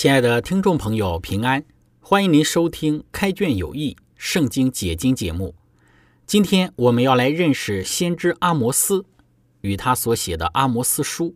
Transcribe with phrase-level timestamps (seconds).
[0.00, 1.62] 亲爱的听众朋友，平安！
[2.00, 5.54] 欢迎您收听《开卷有益·圣经解经》节目。
[6.26, 9.04] 今天我们要来认识先知阿摩斯
[9.60, 11.26] 与他所写的《阿摩斯书》。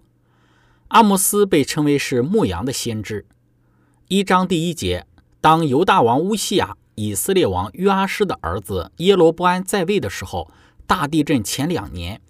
[0.89, 3.27] 阿摩斯被称为是牧羊的先知。
[4.09, 5.07] 一章第一节：
[5.43, 10.51] 当犹大王乌西亚、以色列王约阿施的儿子耶罗波安在位的时候，
[10.87, 12.23] 大地震前两年，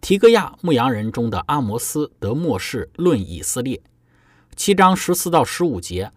[0.00, 3.82] 提格亚牧羊人中的阿摩斯得末世，论以色列。
[4.60, 6.12] 七章十四到十五节，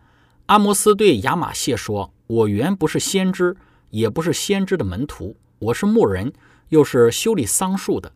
[0.47, 3.55] 阿摩斯对亚玛谢说：“我原不是先知，
[3.89, 6.33] 也不是先知的门徒，我是牧人，
[6.67, 8.11] 又是修理桑树的。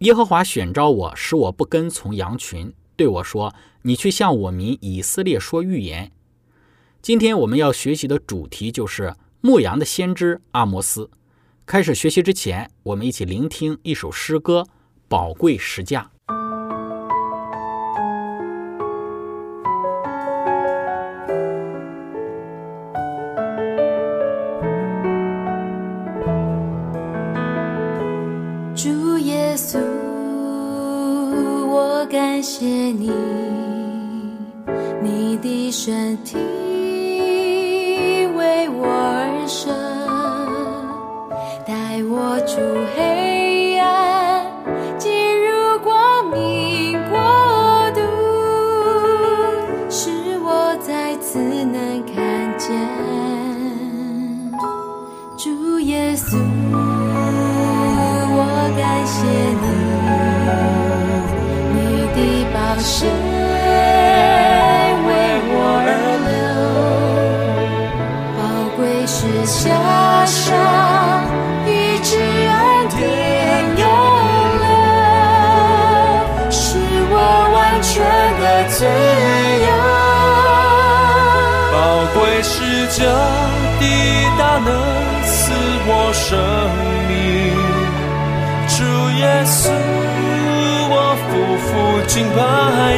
[0.00, 6.12] 耶和华选召我，使我不跟从羊群，对我说：‘你去向我民以色列说预言。’
[7.00, 11.08] 今天我们要学习的主题就是牧羊的先知阿摩斯。
[11.64, 14.60] 开始学习之前，我们一起聆听一首诗歌
[15.08, 16.10] 《宝贵石价》。
[35.82, 36.36] 身体
[38.36, 39.72] 为我而生，
[41.66, 41.72] 带
[42.04, 42.60] 我出
[42.94, 44.44] 黑暗，
[44.98, 45.10] 进
[45.42, 47.18] 入光明国
[47.94, 48.02] 度，
[49.88, 50.10] 使
[50.40, 52.14] 我再次能看
[52.58, 52.76] 见
[55.38, 56.36] 主耶稣。
[58.36, 58.44] 我
[58.76, 59.24] 感谢
[59.62, 59.64] 你。
[61.72, 61.78] 你
[62.12, 62.18] 的
[62.52, 63.06] 宝血
[69.50, 69.66] 加
[70.24, 70.54] 上，
[71.66, 72.16] 一直
[72.48, 72.98] 安定
[73.76, 73.84] 永
[74.60, 74.64] 留，
[76.50, 76.78] 是
[77.10, 77.14] 我
[77.52, 77.92] 完全
[78.40, 78.78] 的自
[79.66, 79.68] 由。
[81.72, 81.74] 宝
[82.14, 82.54] 贵是
[82.96, 82.98] 这
[83.80, 83.82] 的
[84.38, 84.68] 大能
[85.26, 85.34] 赐
[85.84, 86.28] 我生
[87.08, 87.10] 命，
[88.68, 88.78] 主
[89.18, 89.58] 耶稣。
[90.92, 90.94] 我
[91.26, 91.28] 夫
[91.66, 91.68] 妇
[92.06, 92.38] 敬拜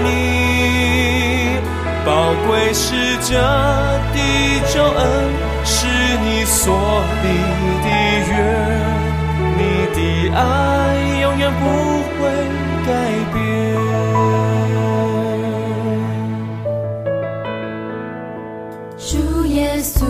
[0.04, 0.06] 你，
[2.04, 2.08] 宝
[2.46, 2.84] 贵是
[3.20, 3.30] 这
[4.12, 4.16] 的
[4.72, 5.00] 救恩，
[10.34, 10.38] 爱
[11.20, 11.62] 永远不
[12.18, 12.20] 会
[12.86, 12.90] 改
[13.32, 13.36] 变。
[18.98, 20.04] 主耶稣，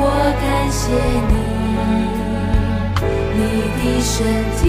[0.00, 0.06] 我
[0.40, 0.80] 感谢
[1.28, 1.32] 你，
[3.36, 3.40] 你
[3.78, 4.10] 的身
[4.56, 4.62] 体。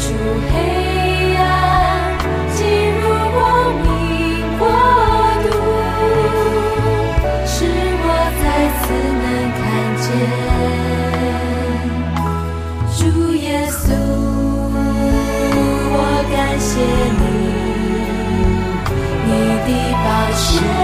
[0.00, 0.10] 出
[0.50, 0.52] 黑
[20.36, 20.83] 七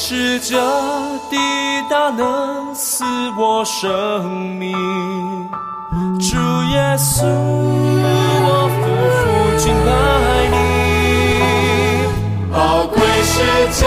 [0.00, 0.56] 是这
[1.28, 1.36] 地
[1.90, 3.04] 大能赐
[3.36, 4.72] 我生命，
[6.20, 6.36] 主
[6.70, 8.80] 耶稣，我夫
[9.18, 9.20] 妇
[9.58, 9.88] 敬拜
[10.52, 10.56] 你。
[12.52, 13.42] 宝贵是
[13.82, 13.86] 家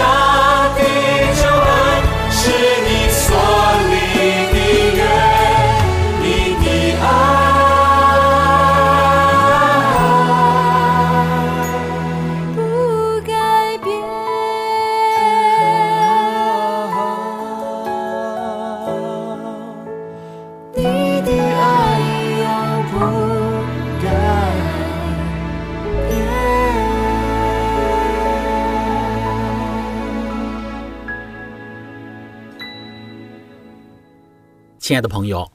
[34.91, 35.49] 亲爱的朋友，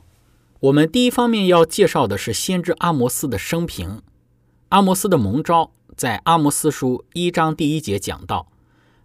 [0.60, 4.00] 我们第一方面要介绍的是先知阿摩斯的生平。
[4.70, 8.50] 阿摩斯的蒙召在阿摩斯书一章第一节讲到：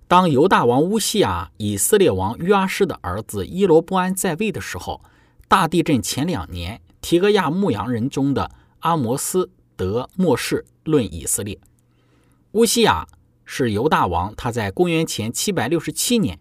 [0.08, 5.02] 当犹大王乌西亚、以色列王约阿施的儿子伊罗波安在位的时候，
[5.50, 11.60] 大地震前两年，提格亚牧羊人中的阿摩斯得末世论以色列。
[12.54, 13.06] 乌西亚
[13.44, 16.40] 是犹大王，他在公元前767年，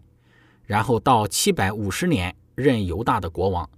[0.63, 3.69] 然后到750年任犹大的国王。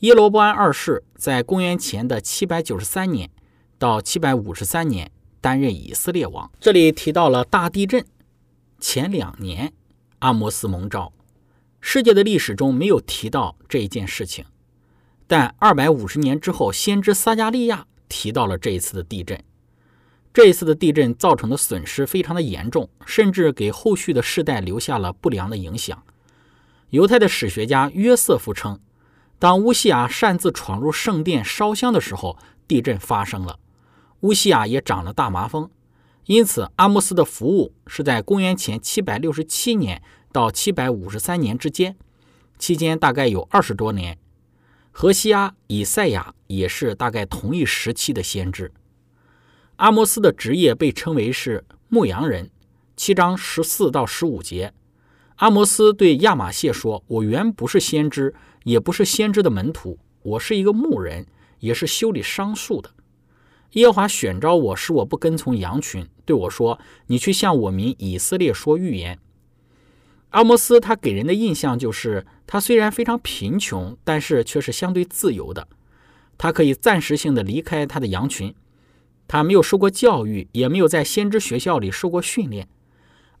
[0.00, 3.30] 耶罗波安二世在公元前的793年
[3.78, 5.10] 到753年
[5.40, 6.50] 担任以色列王。
[6.60, 8.04] 这里提到了大地震
[8.78, 9.72] 前两年，
[10.18, 11.14] 阿摩斯蒙召。
[11.80, 14.44] 世界的历史中没有提到这一件事情，
[15.26, 19.42] 但二百五十年之后，先知撒加利亚提到了这一次的地震。
[20.34, 26.02] 这一次的地震造成的损失非常的严重，甚至给后续的世代留下了不良的影响。
[26.90, 28.78] 犹太的史学家约瑟夫称，
[29.38, 33.58] 当乌西亚擅自闯入圣殿烧香的时候，地震发生了，
[34.20, 35.70] 乌西亚也长了大麻风。
[36.24, 40.02] 因此，阿摩斯的服务是在公元前767年
[40.32, 41.96] 到753年之间，
[42.58, 44.18] 期间大概有二十多年。
[44.90, 48.72] 何西阿、以赛亚也是大概同一时期的先知。
[49.76, 52.50] 阿摩斯的职业被称为是牧羊人，
[52.96, 54.72] 七章十四到十五节。
[55.36, 58.34] 阿摩斯对亚玛谢说：“我原不是先知，
[58.66, 61.24] 也不是先知的门徒，我是一个牧人，
[61.60, 62.90] 也是修理桑树的。
[63.74, 69.20] 耶和华选召我，使我不跟从羊群，对我说：‘你去向我民以色列说预言。’
[70.30, 75.68] 阿摩斯他给人的印象就是，他虽然非常贫穷，但是却是相对自由的，
[76.36, 78.52] 他可以暂时性的离开他的羊群。
[79.28, 82.68] 他没有受过教育，也没有在先知学校里受过训练。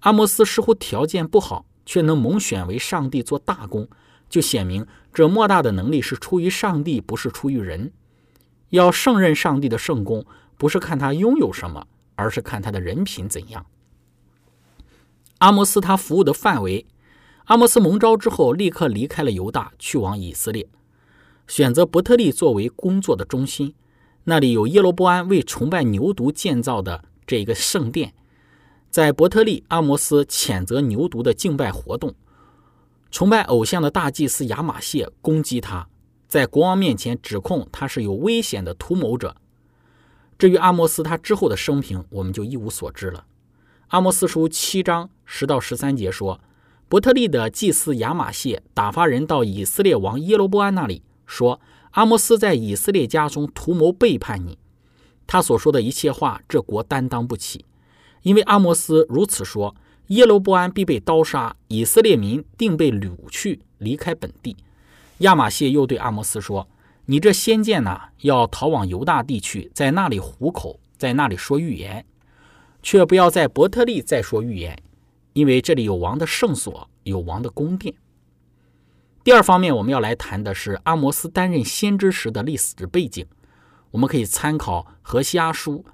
[0.00, 3.88] 阿摩斯似乎条件不好，却能蒙选为上帝做大功，
[4.28, 7.92] 就显明这莫大的能力是出于上帝，不是出于人。
[8.70, 10.26] 要胜任上帝的圣功，
[10.56, 11.86] 不是看他拥有什么，
[12.16, 13.66] 而是看他的人品怎样。
[15.38, 16.86] 阿摩斯他服务的范围，
[17.44, 20.68] 阿摩斯蒙召之后，立刻离开了犹大，去往以色列，
[21.46, 23.74] 选择伯特利作为工作的中心。
[24.24, 28.12] 那里有耶罗波安为崇拜牛犊建造的这一个圣殿。
[28.90, 32.14] 在伯特利，阿摩斯谴责牛犊的敬拜活动，
[33.16, 35.88] 崇拜偶像的大祭司亚玛谢攻击他，
[36.28, 39.34] 在国王面前指控他是有危险的图谋者。
[40.38, 43.24] 至于阿摩斯他之后的生平，我们就一无所知了。
[43.86, 46.38] 阿摩斯书七章十到十三节说，
[46.90, 51.58] 伯特利的祭司亚玛谢打发人到以色列王耶罗波安那里，说
[51.92, 54.58] 阿摩斯在以色列家中图谋背叛你，
[55.26, 57.64] 他所说的一切话，这国担当不起。
[58.20, 59.74] 因为阿摩斯如此说，
[60.08, 64.56] 耶罗波安必被刀杀，以色列民定被掳去，离开本地。
[65.18, 66.68] 亚玛谢又对阿摩斯说
[67.06, 72.06] ：“你这先见呐，要逃往犹大地区，在那里糊口，在那里说预言，
[72.82, 74.80] 却不要在伯特利再说预言，
[75.32, 77.94] 因为这里有王的圣所，有王的宫殿。”
[79.24, 83.26] 第二方面，我们要来谈的是阿摩斯担任先知时的历史背景。
[83.90, 85.84] 我们可以参考何西阿书，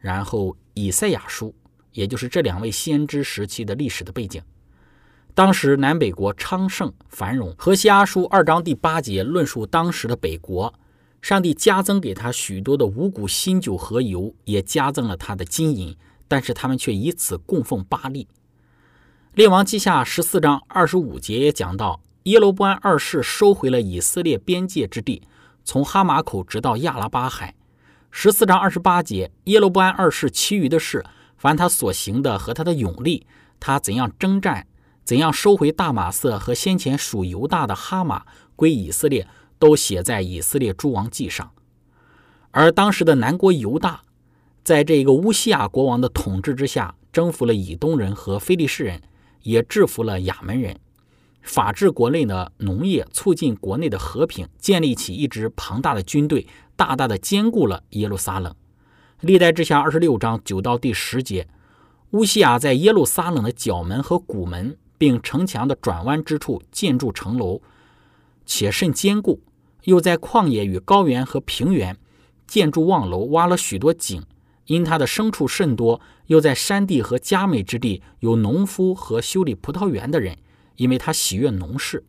[0.00, 1.54] 然后以赛亚书。
[1.94, 4.42] 也就是这两位先知时期的历史的背景。
[5.34, 10.72] 当时南北国昌盛繁荣，何西阿书二章第八节论述当时的北国，
[11.22, 15.96] 上帝加增给他许多的五谷、新酒和油，也加增了他的金银，
[16.28, 18.28] 但是他们却以此供奉巴利。
[19.32, 25.22] 列王记下十四章二十五节也讲到，耶罗波安二世收回了以色列边界之地，
[25.64, 27.56] 从哈马口直到亚拉巴海。
[28.12, 31.04] 十四章二十八节，耶罗波安二世其余的事。
[31.44, 33.26] 凡他所行的和他的勇力，
[33.60, 34.66] 他怎样征战，
[35.04, 38.24] 怎样收回大马色和先前属犹大的哈马
[38.56, 41.52] 归以色列，都写在以色列诸王记上。
[42.50, 44.04] 而当时的南国犹大，
[44.62, 49.02] 在这个乌西亚国王的统治之下，征服了以东人和非利士人，
[49.42, 50.80] 也制服了亚门人，
[51.42, 58.56] 法治国内的农业，促进国内的和平，建立起一支庞大的军队，大大的兼顾了耶路撒冷。
[59.24, 61.48] 历代志下二十六章九到第十节，
[62.10, 67.62] 乌西亚在耶路撒冷的角门和谷门，并城墙的转弯之处建筑城楼，
[68.44, 69.40] 且甚坚固。
[69.84, 71.96] 又在旷野与高原和平原
[72.46, 74.22] 建筑望楼，挖了许多井。
[74.66, 80.36] 因他的牲畜甚多，又在山地和佳美之地有农夫和修理葡萄园的人，
[80.76, 82.04] 因为他喜悦农事。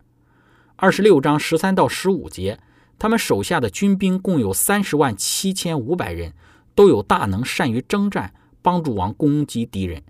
[0.76, 2.60] 二十六章十三到十五节，
[2.98, 6.34] 他们手下的军兵共有三十万七千五百人，
[6.76, 10.04] 都有大能，善于征战，帮助王攻击敌人。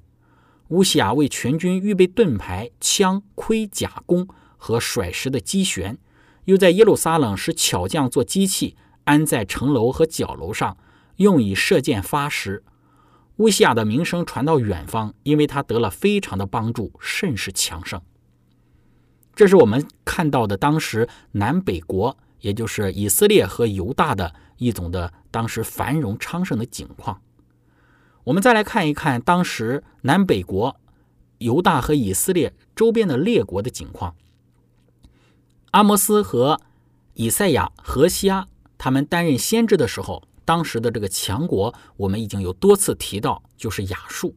[0.68, 5.96] 乌西亚为全军预备盾牌、枪、盔甲、弓和甩石的机旋。
[6.44, 10.76] 又在耶路撒冷使巧匠做机器，安在城楼和角楼上，
[11.16, 12.62] 用以射箭发石。
[13.36, 18.00] 乌西亚的名声传到远方，因为他得了非常的帮助，甚是强盛。
[19.34, 27.20] 这是我们看到的当时南北国，也就是以色列和犹大的一种的当时繁荣昌盛的景况。
[28.22, 30.80] 我们再来看一看当时南北国、
[31.38, 34.14] 犹大和以色列周边的列国的景况。
[35.72, 36.60] 阿摩斯和
[37.14, 38.46] 以赛亚、何西阿
[38.78, 44.36] 他们担任先知的时候，当时的这个强国，我们已经有多次提到，就是亚述。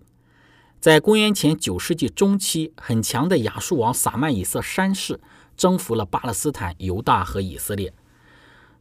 [0.80, 5.20] 在公元前九世纪中期，很强的亚述王撒曼以色三世
[5.56, 7.94] 征服了巴勒斯坦、犹大和以色列。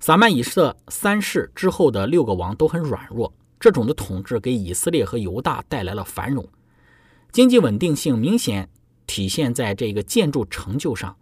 [0.00, 6.48] 撒曼以色三世之后的六个王都很软弱，这种的统治给以色列和犹大带来了繁荣，
[7.32, 8.68] 经济稳定性明显
[9.06, 11.16] 体现在这个建筑成就上。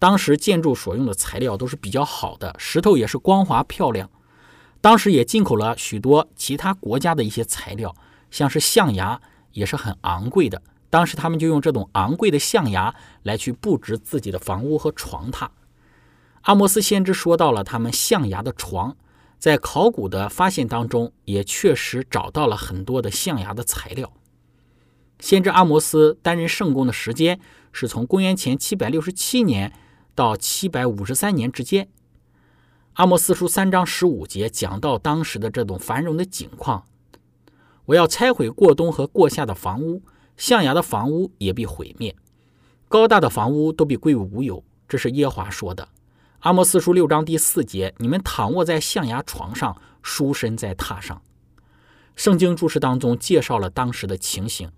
[0.00, 4.10] 当时建筑所用的材料都是比较好的，石头也是光滑漂亮。
[4.80, 7.94] 当时也进口了许多其他国家的一些材料，
[8.30, 9.20] 像是象牙
[9.52, 10.62] 也是很昂贵的。
[10.90, 12.94] 当时他们就用这种昂贵的象牙
[13.24, 15.48] 来去布置自己的房屋和床榻。
[16.48, 18.96] 阿摩斯先知说到了他们象牙的床，
[19.38, 24.10] 在考古的发现当中也确实找到了很多的象牙的材料。
[25.20, 27.38] 先知阿摩斯担任圣公的时间
[27.70, 29.72] 是从公元前七百六十七年。
[30.14, 31.84] 到七百五十三年之间，
[32.94, 36.86] 《阿摩斯书》三章十五节讲到当时的这种繁荣的景况。
[37.84, 40.02] 我要拆毁过冬和过夏的房屋，
[40.36, 42.16] 象牙的房屋也被毁灭，
[42.88, 44.64] 高大的房屋都被归为无有。
[44.88, 45.84] 这是耶华说的。
[46.48, 51.20] 《阿摩斯书》六章第四节：你们躺卧在象牙床上，书身在榻上。
[52.16, 54.72] 圣经注释当中介绍了当时的情形。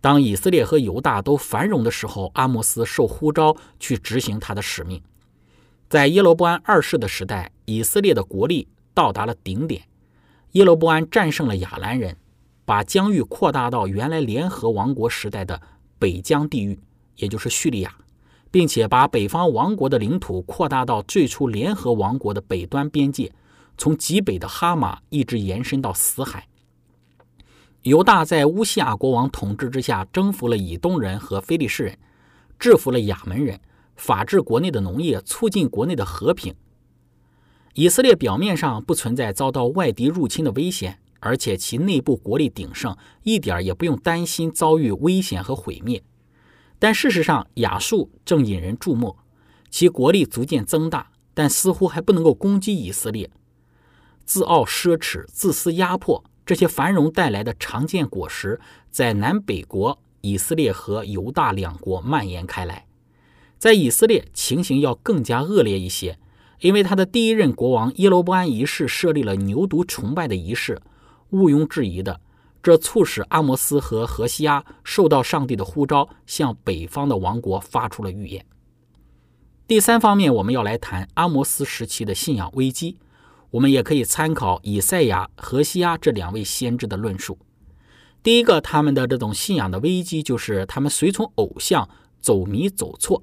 [0.00, 5.00] 当以色列和犹大都繁荣的时候，阿摩斯受呼召去执行他的使命。
[5.88, 9.82] 在耶罗波安二世的时代，以色列的国力到达了顶点。
[10.54, 12.16] 耶罗波安战胜了亚兰人，
[12.64, 15.62] 把疆域扩大到原来联合王国时代的
[16.00, 16.80] 北疆地域，
[17.14, 17.94] 也就是叙利亚，
[18.50, 23.32] 并且把北方王国的领土扩大到最初联合王国的北端边界，
[23.76, 26.46] 从极北的哈马一直延伸到死海。
[27.82, 31.98] 犹大在乌西亚国王统治之下，征服了以东人和非利士人，
[32.58, 33.60] 制服了亚门人，
[33.94, 36.54] 法治国内的农业，促进国内的和平。
[37.74, 46.02] 以色列表面上不存在遭到外敌入侵的危险，而且其内部国力鼎盛，一点也不用担心遭遇危险和毁灭。
[46.78, 49.16] 但事实上，亚述正引人注目，
[49.70, 53.30] 其国力逐渐增大，但似乎还不能够攻击以色列。
[54.24, 56.24] 自傲奢侈，自私压迫。
[56.44, 62.86] 这些繁荣带来的常见果实，在南北国以色列和犹大两国蔓延开来。
[63.58, 66.18] 在以色列，情形要更加恶劣一些，
[66.60, 70.80] 因为他的第一任国王耶罗波安一世设立了牛犊崇拜的仪式，
[71.30, 72.20] 毋庸置疑的，
[72.66, 78.44] 这促使阿摩斯和何西阿受到上帝的呼召，向北方的王国发出了预言。
[79.68, 82.98] 第三方面，我们要来谈阿摩斯时期的信仰危机。
[83.52, 87.38] 我们也可以参考以赛亚、何西阿这两位先知的论述。
[88.20, 91.88] 第一个，他们的这种信仰的危机，就是他们随从偶像
[92.20, 93.22] 走迷走错。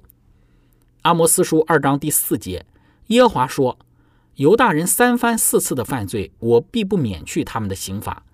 [1.02, 2.64] 阿摩斯书二章第四节，
[3.08, 3.78] 耶和华说
[4.36, 8.24] ：“犹大人三番四次的犯罪，我必不免去他们的刑罚，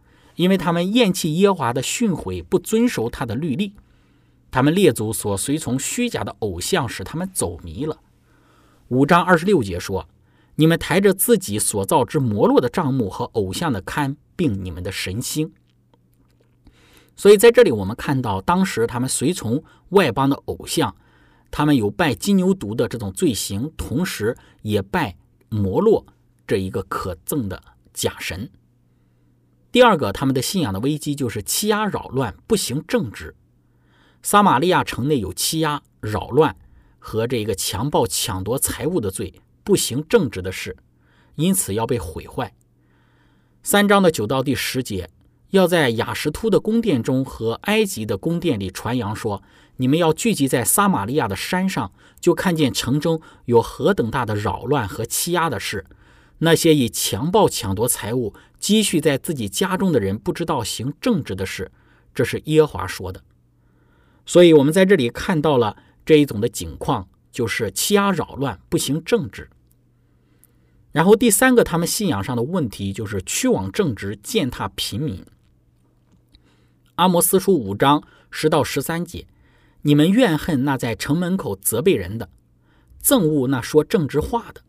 [0.40, 3.74] 因为他们厌弃耶华的训诲，不遵守他的律例。
[4.50, 8.00] 他们列祖所随从虚假的偶像，使他们走迷了。”
[8.88, 10.08] 五章二十六节说。
[10.56, 15.50] 你们抬着自己所造之摩洛的帐幕和偶像的龛，并你们的神星。
[17.16, 20.94] 所以在这里，我们看到当时他们随从外邦的偶像，
[21.50, 25.16] 他们有拜金牛犊的这种罪行，同时也拜
[25.48, 26.04] 摩洛
[26.46, 27.62] 这一个可憎的
[27.94, 28.50] 假神。
[29.72, 33.34] 第二个，他们的信仰的危机就是欺压扰乱，不行正直。
[34.22, 36.56] 撒玛利亚城内有欺压、扰乱
[36.98, 40.76] 和这个强暴、抢夺财物的罪，不行正直的事，
[41.36, 42.52] 因此要被毁坏。
[43.62, 45.08] 三章的九到第十节，
[45.50, 49.42] 要在雅什突的宫殿中和埃及的宫殿里传扬说：
[49.76, 55.86] 你们要聚集在撒玛利亚的山上，就看见城中有何等大的扰乱和欺压的事。
[56.42, 61.72] 那些以强暴抢夺财物、积蓄在自己家中的人，不知道行正直的事。
[62.14, 63.22] 这是耶和华说的。
[64.26, 69.48] 所以，我们在这里看到了这一种的景况，就是欺压扰乱，不行正直。
[70.92, 75.24] 然后第三个，他们信仰上的问题就是屈枉正直，践踏平民。
[76.96, 79.26] 阿摩斯书五章十到十三节，
[79.82, 82.28] 你们怨恨那在城门口责备人的，
[83.02, 84.62] 憎恶那说正直话的。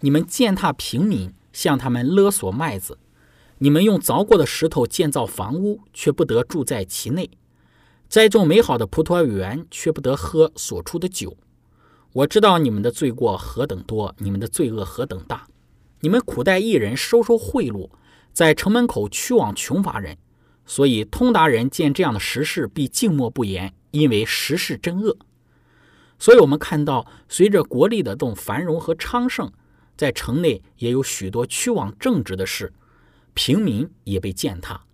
[0.00, 2.98] 你们践踏平民，向他们勒索麦子。
[3.58, 7.30] 你们用凿过的石头建造房屋，却不得住在其内；
[8.08, 11.36] 栽种美好的葡萄园，却不得喝所出的酒。
[12.12, 15.46] 我知道你们的罪过何等多，你们的罪恶何等大。
[16.00, 17.88] 你们苦待一人，收受贿赂，
[18.32, 20.18] 在城门口屈枉穷乏人，
[20.66, 25.16] 所以通达人见这样的实事，必静默不言，因为实事真恶。
[26.18, 29.50] 所以，我们看到，随着国力的这种繁荣和昌盛，
[29.96, 32.72] 在城内也有许多屈枉正直的事，
[33.34, 34.84] 平民也被践踏，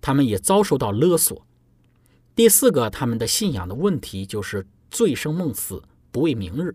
[0.00, 1.46] 他们也遭受到勒索。
[2.34, 6.74] 第四个，他们的信仰的问题就是醉生梦死，不为明日。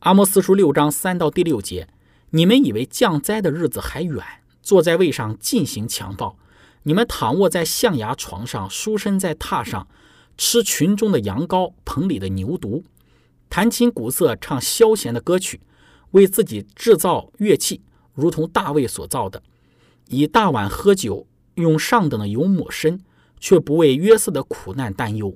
[0.00, 1.88] 阿摩斯书六章三到第六节。
[2.34, 4.24] 你们以为降灾的日子还远，
[4.62, 6.38] 坐在位上进行强暴；
[6.84, 9.86] 你们躺卧在象牙床上，舒身在榻上，
[10.38, 12.84] 吃群中的羊羔，棚里的牛犊，
[13.50, 15.60] 弹琴鼓瑟，唱消闲的歌曲，
[16.12, 17.82] 为自己制造乐器，
[18.14, 19.42] 如同大卫所造的；
[20.12, 23.00] 以大碗喝酒，用上等的油抹身，
[23.40, 25.34] 却不为约瑟的苦难担忧。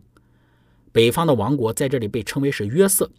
[0.93, 3.11] 北方的王国在这里被称为是约瑟。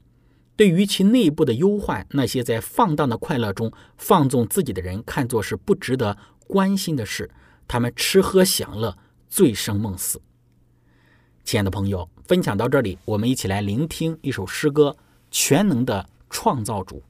[0.56, 6.16] 对于其内部的忧患，那些在放荡的快乐中放纵自己的人，看作是不值得
[6.48, 7.30] 关心的事。
[7.68, 8.96] 他们吃喝享乐，
[9.28, 10.22] 醉生梦死。
[11.44, 14.96] 亲爱的朋友，分享到这里，我们一起来聆听一首诗歌：
[15.32, 17.04] 全能的创造主。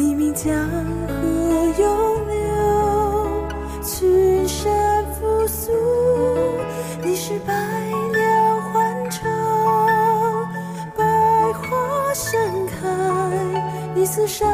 [0.00, 0.50] 黎明江
[1.08, 1.14] 河
[1.78, 3.52] 涌流，
[3.84, 5.70] 群山复苏。
[7.04, 9.30] 你是百鸟欢唱，
[10.96, 11.04] 百
[11.52, 12.88] 花盛开，
[13.94, 14.48] 你是山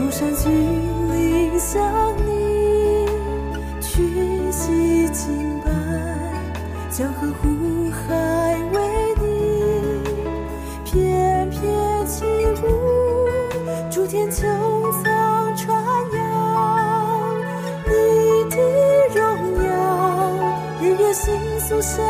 [0.00, 0.50] 众山峻
[1.12, 1.78] 岭向
[2.24, 3.06] 你
[3.82, 5.70] 屈膝敬拜，
[6.90, 8.80] 江河湖海为
[9.20, 9.22] 你
[10.86, 11.60] 翩翩
[12.06, 12.24] 起
[12.62, 12.64] 舞，
[13.90, 14.40] 诸天穹
[15.02, 15.68] 苍传
[16.14, 17.36] 扬
[17.84, 17.92] 你
[18.48, 18.56] 的
[19.14, 19.20] 荣
[19.62, 19.70] 耀，
[20.80, 21.28] 日月星
[21.60, 22.02] 宿向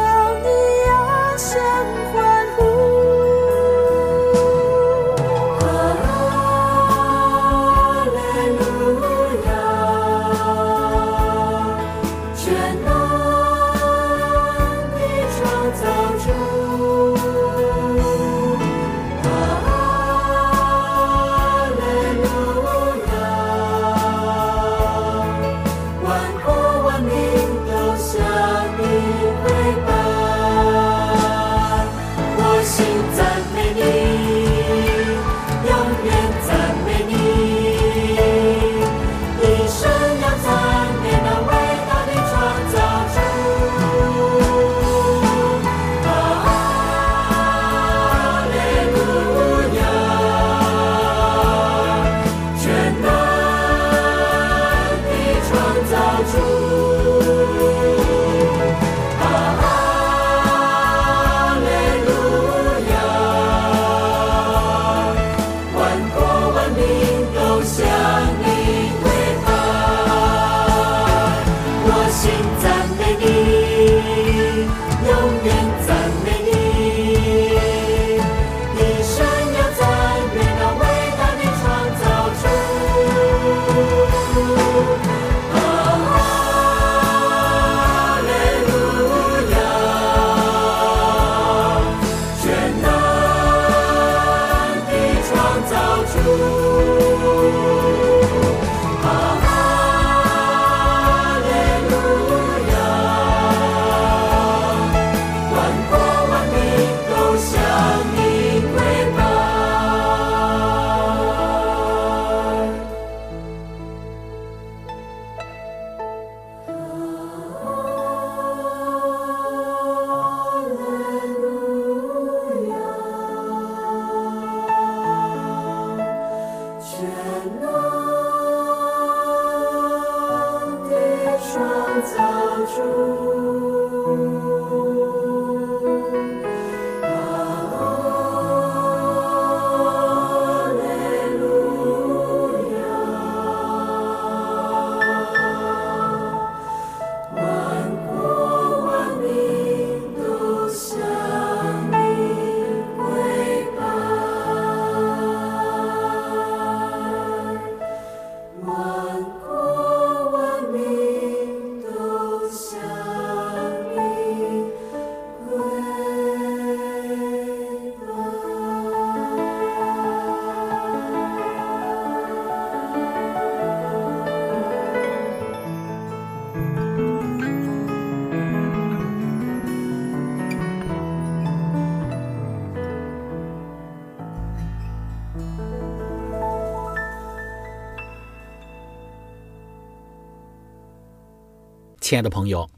[192.10, 192.68] 亲爱的朋友，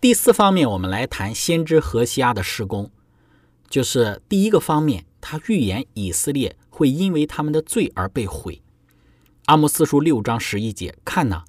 [0.00, 2.88] 第四方面，我们来谈先知何西阿的施工，
[3.68, 8.62] 就是第一个方面，他预言以色列会因为他们的罪而被毁。
[9.46, 11.42] 阿摩斯书六章十一节，看呐，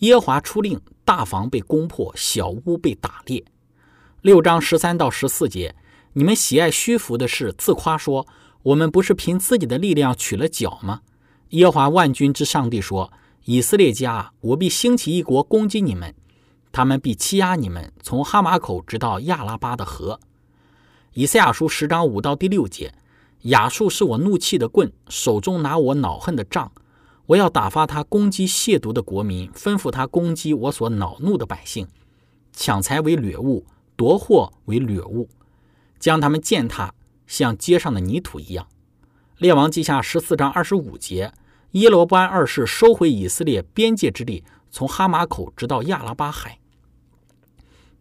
[0.00, 3.42] 耶华出令，大房被攻破，小屋被打裂。
[4.20, 5.74] 六章十三到十四节，
[6.12, 8.26] 你们喜爱虚浮的事，自夸说，
[8.62, 11.00] 我们不是凭自己的力量取了脚吗？
[11.48, 13.10] 耶华万军之上帝说：
[13.46, 16.14] 以色列家，我必兴起一国攻击你们。
[16.74, 20.18] 他们必欺压你们，从哈马口直到亚拉巴的河。
[21.12, 22.92] 以赛亚书十章五到第六节：
[23.42, 26.72] 亚述是我怒气的棍，手中拿我恼恨的杖。
[27.26, 31.86] 我要打发他攻击亵渎的国民，吩咐他攻击我所恼怒的百姓，
[32.52, 35.28] 抢财为掠物，夺货为掠物，
[36.00, 36.92] 将他们践踏，
[37.28, 38.66] 像街上的泥土一样。
[39.38, 41.32] 列王记下十四章二十五节：
[41.70, 46.58] 耶罗波安二世收回以色列边界之地，从哈马口直到亚拉巴海。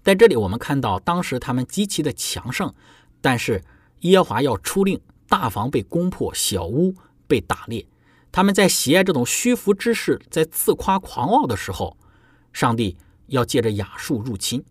[0.04, 2.74] 在这里，我们看到当时他们极其的强盛，
[3.22, 3.64] 但是
[4.02, 6.94] 耶和华要出令，大房被攻破，小屋
[7.26, 7.86] 被打裂。
[8.30, 11.96] 他们在喜爱这种虚浮之事，在自夸狂傲的时候，
[12.52, 14.66] 上帝要借着亚述入侵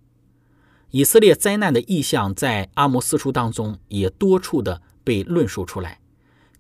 [0.91, 1.35] 以色列。
[1.35, 6.01] 灾难的意象在阿摩斯书当中也多处的被论述出来。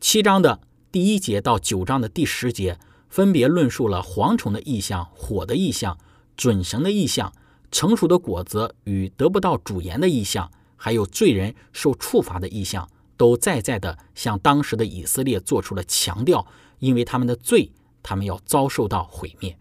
[0.01, 2.79] 七章的第一节到九章的第十节，
[3.11, 5.99] 分别论述了蝗虫的意象、火的意象、
[6.37, 7.31] 准绳的意象。
[7.73, 16.47] 成熟的果子与得不到主言的意象，还有罪人受处罚的意象，都在在的向当时的以色列做出了强调，
[16.79, 19.59] 因为他们的罪，他们要遭受到毁灭。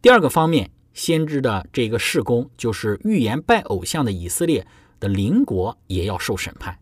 [0.00, 4.66] 第二个方面，先知的这个事工就是预言拜偶像的以色列
[4.98, 6.78] 的邻国也要受审判。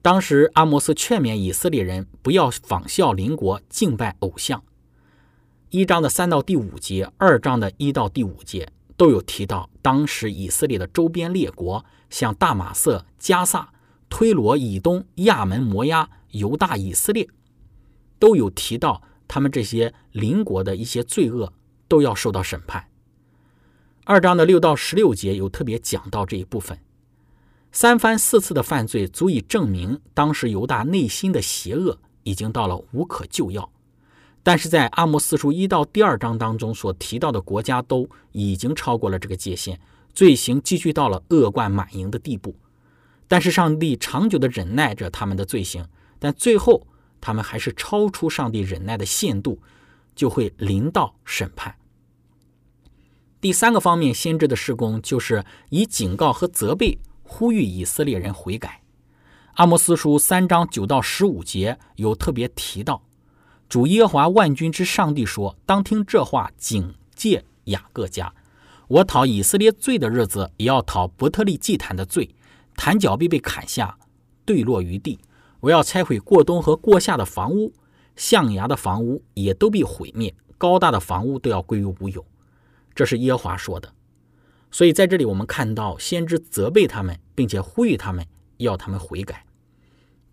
[0.00, 4.64] 当时阿摩斯劝勉以色列人不要仿效邻国敬拜偶像。
[5.72, 13.72] 一章的三到第五节，二章的一到第五节都有提到，当时以色列的周边列国，像大马色、加萨、
[14.10, 17.26] 推罗、以东、亚门、摩押、犹大、以色列，
[18.18, 21.54] 都有提到他们这些邻国的一些罪恶
[21.88, 22.88] 都要受到审判。
[24.04, 26.78] 二章的六到十六节有特别讲到这一部分，
[27.72, 33.71] 三番四次的犯罪足以证明当时犹大内心的邪恶已经到了无可救药。
[34.42, 39.78] 但是在阿摩斯书一到第二章当中所提到的国家都已经超过了这个界限，
[40.12, 42.56] 罪行积聚到了恶贯满盈的地步。
[43.28, 45.86] 但是上帝长久的忍耐着他们的罪行，
[46.18, 46.86] 但最后
[47.20, 49.60] 他们还是超出上帝忍耐的限度，
[50.16, 51.76] 就会临到审判。
[53.40, 58.82] 第三个方面，先知的施工就是以警告和责备呼吁以色列人悔改。
[59.54, 63.02] 阿摩斯书三章九到十五节有特别提到。
[63.72, 68.30] 主耶和华万军之上帝说：“当听这话，警戒雅各家。
[68.86, 72.28] 我讨以色列罪的日子，也要讨伯特利祭坛的罪。
[72.76, 73.96] 坛脚必被砍下，
[74.44, 75.18] 坠落于地。
[75.60, 77.72] 我要拆毁过冬和过夏的房屋，
[78.14, 82.22] 象牙的房屋也都必毁灭，高大的房屋都要归于无有。”
[82.94, 83.90] 这是耶和华说的。
[84.70, 88.26] 所以在这里，我们看到先知责备他们，并且呼吁他们，
[88.58, 89.46] 要他们悔改。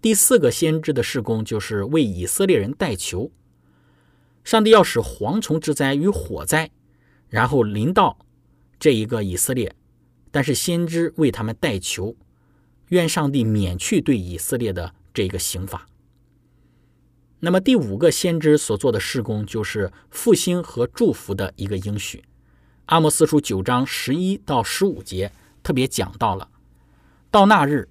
[0.01, 3.31] 第四个先知的事工就是为以色列人代求，
[4.45, 6.71] 上帝要使蝗虫之灾与火灾，
[7.27, 8.17] 然后临到
[8.79, 9.75] 这一个以色列，
[10.31, 12.15] 但是先知为他们代求，
[12.88, 15.85] 愿上帝免去对以色列的这个刑罚。
[17.41, 22.23] 那么第五个先知所做的事工就是复兴和祝福的一个应许。
[22.85, 25.31] 阿摩斯书九章十一到十五节
[25.62, 26.49] 特别讲到了，
[27.29, 27.89] 到那日。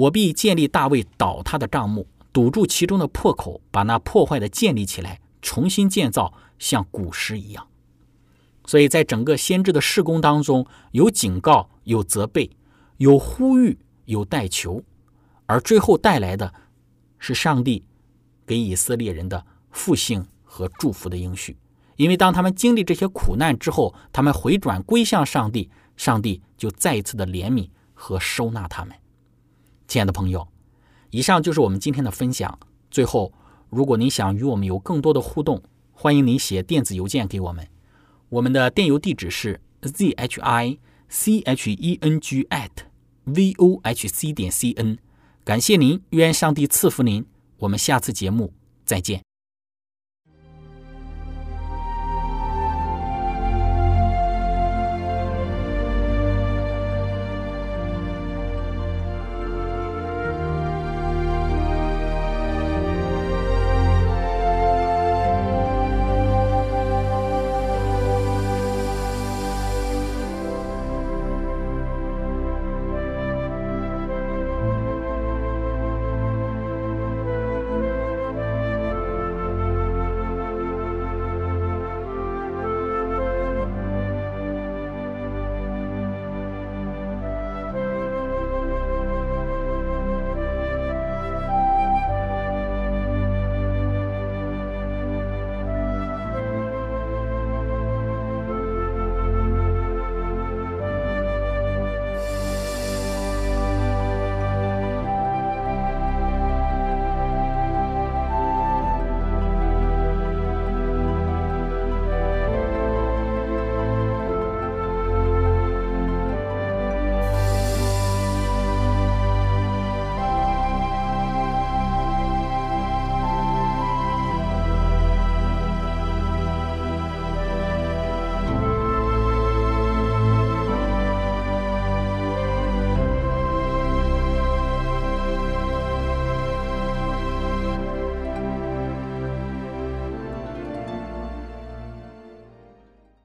[0.00, 7.66] 我必建立大卫倒塌的帐幕，堵住其中的破口，把那破坏的建立起来，重新建造，像古时一样。
[8.64, 12.50] 所以在整个先知的事工当中，有警告，有责备，
[12.96, 14.82] 有呼吁，有代求，
[15.44, 16.54] 而最后带来的
[17.18, 17.84] 是上帝
[18.46, 21.58] 给以色列人的复兴和祝福的应许。
[21.96, 28.96] 因为当他们经历这些苦难之后，他们回转归向上帝，上帝就再一次的怜悯和收纳他们。
[29.90, 30.46] 亲爱的朋友，
[31.10, 32.56] 以上就是我们今天的分享。
[32.92, 33.32] 最后，
[33.70, 37.66] 如果您想与我们有更多的互动，欢迎您写电子邮件给我们。
[38.28, 42.70] 我们的电邮地址是 z h i c h e n g at
[43.24, 44.96] v o h c 点 c n。
[45.42, 47.26] 感谢您，愿上帝赐福您。
[47.58, 48.52] 我们下次节目
[48.84, 49.29] 再见。